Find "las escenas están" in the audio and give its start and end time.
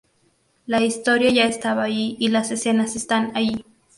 2.29-3.31